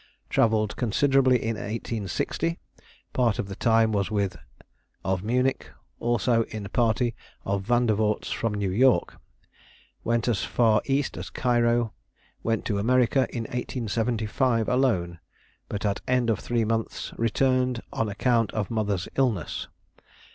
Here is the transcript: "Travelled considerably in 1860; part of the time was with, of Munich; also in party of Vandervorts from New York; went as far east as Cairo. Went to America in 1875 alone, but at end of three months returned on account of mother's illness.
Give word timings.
"Travelled 0.31 0.77
considerably 0.77 1.37
in 1.43 1.57
1860; 1.57 2.57
part 3.13 3.37
of 3.37 3.47
the 3.49 3.55
time 3.55 3.91
was 3.91 4.09
with, 4.09 4.35
of 5.05 5.21
Munich; 5.21 5.69
also 5.99 6.41
in 6.45 6.67
party 6.69 7.13
of 7.45 7.61
Vandervorts 7.61 8.31
from 8.33 8.51
New 8.55 8.71
York; 8.71 9.17
went 10.03 10.27
as 10.27 10.43
far 10.43 10.81
east 10.85 11.17
as 11.17 11.29
Cairo. 11.29 11.93
Went 12.41 12.65
to 12.65 12.79
America 12.79 13.27
in 13.29 13.43
1875 13.43 14.67
alone, 14.67 15.19
but 15.69 15.85
at 15.85 16.01
end 16.07 16.31
of 16.31 16.39
three 16.39 16.65
months 16.65 17.13
returned 17.15 17.83
on 17.93 18.09
account 18.09 18.51
of 18.53 18.71
mother's 18.71 19.07
illness. 19.17 19.67